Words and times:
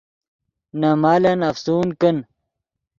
نے 0.79 0.89
مالن 1.01 1.39
افسون 1.51 1.87
کن 1.99 2.17